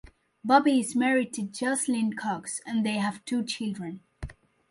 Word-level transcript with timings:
Bobby 0.43 0.79
is 0.79 0.95
married 0.95 1.31
to 1.33 1.43
Joscelyn 1.43 2.17
Cox 2.17 2.59
and 2.65 2.83
they 2.83 2.95
have 2.95 3.23
two 3.23 3.43
children. 3.43 3.99